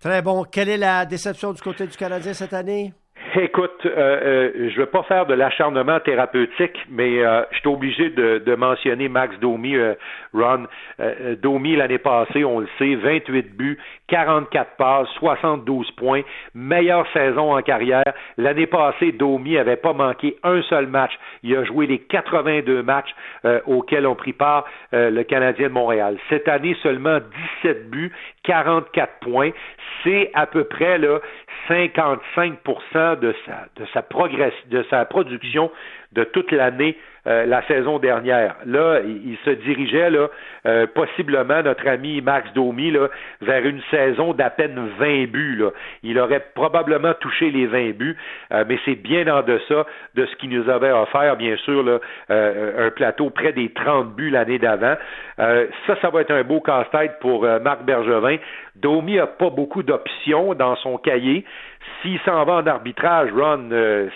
Très 0.00 0.20
bon. 0.20 0.44
Quelle 0.44 0.68
est 0.68 0.76
la 0.76 1.06
déception 1.06 1.52
du 1.52 1.62
côté 1.62 1.86
du 1.86 1.96
Canadien 1.96 2.34
cette 2.34 2.52
année? 2.52 2.92
Écoute, 3.34 3.86
euh, 3.86 3.90
euh, 3.96 4.50
je 4.68 4.74
ne 4.74 4.80
veux 4.80 4.86
pas 4.86 5.04
faire 5.04 5.24
de 5.24 5.32
l'acharnement 5.32 5.98
thérapeutique, 6.00 6.78
mais 6.90 7.24
euh, 7.24 7.42
je 7.52 7.60
suis 7.60 7.68
obligé 7.68 8.10
de, 8.10 8.54
mentionner 8.54 9.08
Max 9.08 9.38
Domi, 9.40 9.74
Ron. 10.34 10.66
Domi, 11.40 11.74
l'année 11.74 11.98
passée, 11.98 12.44
on 12.44 12.60
le 12.60 12.68
sait, 12.78 12.94
28 12.94 13.56
buts, 13.56 13.78
44 14.08 14.76
passes, 14.76 15.08
72 15.14 15.90
points, 15.92 16.20
meilleure 16.54 17.06
saison 17.12 17.56
en 17.56 17.62
carrière. 17.62 18.04
L'année 18.36 18.66
passée, 18.66 19.12
Domi 19.12 19.54
n'avait 19.54 19.76
pas 19.76 19.94
manqué 19.94 20.36
un 20.42 20.60
seul 20.62 20.86
match. 20.86 21.12
Il 21.42 21.56
a 21.56 21.64
joué 21.64 21.86
les 21.86 21.98
82 21.98 22.82
matchs 22.82 23.14
auxquels 23.66 24.06
ont 24.06 24.14
pris 24.14 24.34
part 24.34 24.66
le 24.92 25.22
Canadien 25.22 25.68
de 25.68 25.72
Montréal. 25.72 26.18
Cette 26.28 26.48
année, 26.48 26.76
seulement 26.82 27.18
17 27.62 27.88
buts, 27.90 28.12
44 28.44 29.20
points. 29.20 29.50
C'est 30.04 30.30
à 30.34 30.46
peu 30.46 30.64
près 30.64 30.98
là, 30.98 31.18
55 31.68 32.58
de 33.22 33.34
sa, 33.46 33.68
de 33.76 33.86
sa, 33.94 34.04
de 34.68 34.82
sa 34.90 35.04
production 35.04 35.70
de 36.12 36.24
toute 36.24 36.50
l'année 36.50 36.98
euh, 37.28 37.46
la 37.46 37.62
saison 37.68 38.00
dernière. 38.00 38.56
Là, 38.66 38.98
il, 39.04 39.36
se 39.44 39.50
dirigeait 39.50 40.10
là, 40.10 40.26
euh, 40.66 40.88
possiblement 40.92 41.62
notre 41.62 41.86
ami 41.86 42.20
Max 42.20 42.52
Domi 42.52 42.90
là, 42.90 43.10
vers 43.40 43.64
une 43.64 43.80
saison 43.92 44.32
d'à 44.32 44.50
peine 44.50 44.88
20 44.98 45.30
buts. 45.30 45.54
Là. 45.54 45.70
Il 46.02 46.18
aurait 46.18 46.44
probablement 46.56 47.14
touché 47.14 47.52
les 47.52 47.66
20 47.66 47.96
buts, 47.96 48.16
euh, 48.52 48.64
mais 48.68 48.76
c'est 48.84 48.96
bien 48.96 49.28
en 49.28 49.42
deçà 49.42 49.86
de 50.16 50.26
ce 50.26 50.34
qu'il 50.34 50.50
nous 50.50 50.68
avait 50.68 50.90
offert, 50.90 51.36
bien 51.36 51.56
sûr, 51.58 51.84
là, 51.84 52.00
un 52.28 52.90
plateau 52.90 53.30
près 53.30 53.52
des 53.52 53.68
30 53.68 54.16
buts 54.16 54.30
l'année 54.30 54.58
d'avant. 54.58 54.96
ça, 55.38 55.96
ça 56.00 56.10
va 56.10 56.22
être 56.22 56.32
un 56.32 56.42
beau 56.42 56.60
casse-tête 56.60 57.18
pour 57.20 57.42
Marc 57.44 57.84
Bergevin. 57.84 58.36
Domi 58.76 59.18
a 59.20 59.26
pas 59.26 59.50
beaucoup 59.50 59.82
d'options 59.82 60.54
dans 60.54 60.74
son 60.76 60.98
cahier. 60.98 61.44
S'il 62.00 62.18
s'en 62.20 62.44
va 62.44 62.54
en 62.54 62.66
arbitrage, 62.66 63.30
Ron, 63.32 63.68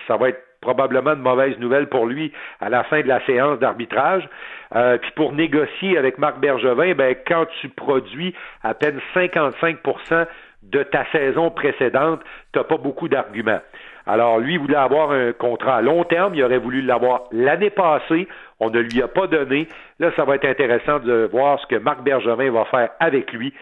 ça 0.08 0.16
va 0.16 0.30
être 0.30 0.45
probablement 0.66 1.14
de 1.14 1.20
mauvaises 1.20 1.56
nouvelles 1.58 1.88
pour 1.88 2.06
lui 2.06 2.32
à 2.60 2.68
la 2.68 2.82
fin 2.82 3.00
de 3.00 3.06
la 3.06 3.24
séance 3.24 3.60
d'arbitrage. 3.60 4.28
Euh, 4.74 4.98
puis 4.98 5.12
pour 5.14 5.32
négocier 5.32 5.96
avec 5.96 6.18
Marc 6.18 6.40
Bergevin, 6.40 6.92
ben, 6.94 7.14
quand 7.24 7.46
tu 7.60 7.68
produis 7.68 8.34
à 8.64 8.74
peine 8.74 9.00
55% 9.14 10.26
de 10.64 10.82
ta 10.82 11.04
saison 11.12 11.50
précédente, 11.50 12.20
tu 12.52 12.58
n'as 12.58 12.64
pas 12.64 12.78
beaucoup 12.78 13.08
d'arguments. 13.08 13.60
Alors, 14.08 14.40
lui, 14.40 14.56
voulait 14.56 14.76
avoir 14.76 15.12
un 15.12 15.32
contrat 15.32 15.76
à 15.76 15.82
long 15.82 16.02
terme. 16.02 16.34
Il 16.34 16.42
aurait 16.42 16.58
voulu 16.58 16.82
l'avoir 16.82 17.24
l'année 17.30 17.70
passée. 17.70 18.26
On 18.58 18.70
ne 18.70 18.80
lui 18.80 19.02
a 19.02 19.08
pas 19.08 19.28
donné. 19.28 19.68
Là, 20.00 20.10
ça 20.16 20.24
va 20.24 20.34
être 20.34 20.46
intéressant 20.46 20.98
de 20.98 21.28
voir 21.30 21.60
ce 21.60 21.66
que 21.66 21.76
Marc 21.76 22.02
Bergevin 22.02 22.50
va 22.50 22.64
faire 22.64 22.90
avec 22.98 23.32
lui 23.32 23.52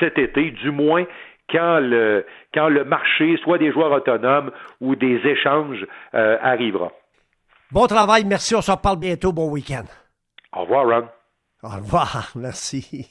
cet 0.00 0.18
été. 0.18 0.50
Du 0.50 0.70
moins, 0.70 1.04
quand 1.50 1.78
le, 1.80 2.26
quand 2.52 2.68
le 2.68 2.84
marché, 2.84 3.36
soit 3.42 3.58
des 3.58 3.72
joueurs 3.72 3.92
autonomes 3.92 4.50
ou 4.80 4.96
des 4.96 5.20
échanges, 5.24 5.86
euh, 6.14 6.36
arrivera. 6.40 6.92
Bon 7.70 7.86
travail, 7.86 8.24
merci. 8.24 8.54
On 8.54 8.62
se 8.62 8.70
reparle 8.70 8.98
bientôt. 8.98 9.32
Bon 9.32 9.50
week-end. 9.50 9.84
Au 10.54 10.62
revoir, 10.62 10.86
Ron. 10.86 11.08
Au 11.62 11.76
revoir, 11.76 12.30
merci. 12.36 13.08